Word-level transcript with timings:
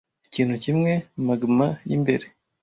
Ikintu 0.27 0.55
kimwe, 0.63 0.91
magma 1.27 1.67
yimbere. 1.89 2.25